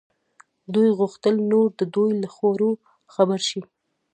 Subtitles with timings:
[0.73, 2.71] دوی غوښتل نور د دوی له خوړو
[3.13, 3.61] خبر شي.